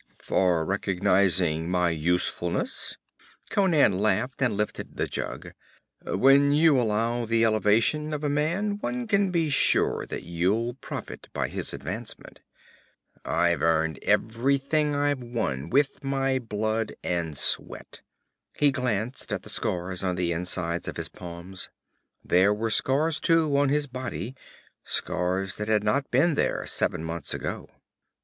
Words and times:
'For 0.17 0.65
recognizing 0.65 1.69
my 1.69 1.91
usefulness?' 1.91 2.97
Conan 3.51 3.99
laughed 3.99 4.41
and 4.41 4.57
lifted 4.57 4.97
the 4.97 5.05
jug. 5.05 5.49
'When 6.03 6.51
you 6.51 6.81
allow 6.81 7.27
the 7.27 7.45
elevation 7.45 8.11
of 8.11 8.23
a 8.23 8.27
man, 8.27 8.79
one 8.79 9.05
can 9.05 9.29
be 9.29 9.51
sure 9.51 10.07
that 10.07 10.23
you'll 10.23 10.73
profit 10.73 11.29
by 11.33 11.49
his 11.49 11.71
advancement. 11.71 12.41
I've 13.23 13.61
earned 13.61 13.99
everything 14.01 14.95
I've 14.95 15.21
won, 15.21 15.69
with 15.69 16.03
my 16.03 16.39
blood 16.39 16.95
and 17.03 17.37
sweat.' 17.37 18.01
He 18.55 18.71
glanced 18.71 19.31
at 19.31 19.43
the 19.43 19.49
scars 19.49 20.03
on 20.03 20.15
the 20.15 20.31
insides 20.31 20.87
of 20.87 20.97
his 20.97 21.09
palms. 21.09 21.69
There 22.25 22.55
were 22.55 22.71
scars, 22.71 23.19
too, 23.19 23.55
on 23.55 23.69
his 23.69 23.85
body, 23.85 24.35
scars 24.83 25.57
that 25.57 25.67
had 25.67 25.83
not 25.83 26.09
been 26.09 26.33
there 26.33 26.65
seven 26.65 27.03
months 27.03 27.35
ago. 27.35 27.69